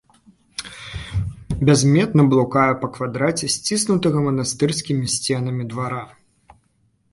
[1.69, 6.03] Бязмэтна блукаю па квадраце сціснутага манастырскімі сценамі двара.